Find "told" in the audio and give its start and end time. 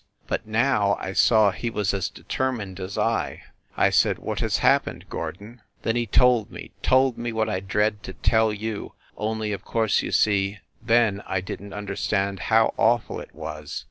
6.07-6.49, 6.81-7.19